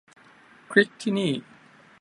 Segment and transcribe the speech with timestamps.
[0.71, 1.31] คลิกที่นี่